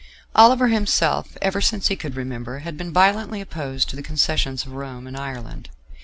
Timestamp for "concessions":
4.01-4.63